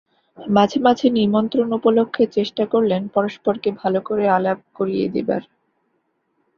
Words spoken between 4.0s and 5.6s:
করে আলাপ করিয়ে দেবার।